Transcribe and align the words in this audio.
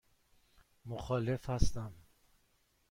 مخالف 0.85 1.49
هستم. 1.49 1.93